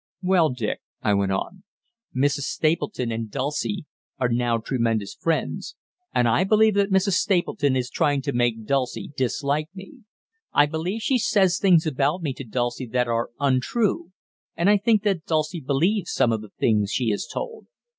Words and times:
"Well, 0.23 0.49
Dick," 0.49 0.81
I 1.03 1.13
went 1.13 1.31
on, 1.31 1.61
"Mrs. 2.17 2.45
Stapleton 2.49 3.11
and 3.11 3.29
Dulcie 3.29 3.85
are 4.17 4.29
now 4.29 4.57
tremendous 4.57 5.13
friends, 5.13 5.75
and 6.11 6.27
I 6.27 6.43
believe 6.43 6.73
that 6.73 6.89
Mrs. 6.89 7.11
Stapleton 7.11 7.75
is 7.75 7.87
trying 7.91 8.23
to 8.23 8.33
make 8.33 8.65
Dulcie 8.65 9.11
dislike 9.15 9.67
me; 9.75 9.99
I 10.53 10.65
believe 10.65 11.03
she 11.03 11.19
says 11.19 11.59
things 11.59 11.85
about 11.85 12.23
me 12.23 12.33
to 12.33 12.43
Dulcie 12.43 12.87
that 12.87 13.07
are 13.07 13.29
untrue, 13.39 14.11
and 14.57 14.71
I 14.71 14.77
think 14.77 15.03
that 15.03 15.27
Dulcie 15.27 15.61
believes 15.61 16.11
some 16.11 16.31
of 16.31 16.41
the 16.41 16.49
things 16.49 16.91
she 16.91 17.11
is 17.11 17.29
told." 17.31 17.67